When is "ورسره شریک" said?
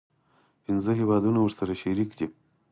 1.41-2.09